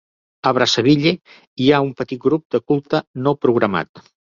A 0.51 0.53
Brazzaville 0.57 1.11
hi 1.65 1.69
ha 1.75 1.83
un 1.91 1.95
petit 2.03 2.23
grup 2.27 2.49
de 2.57 2.65
culte 2.69 3.07
no 3.27 3.41
programat. 3.47 4.09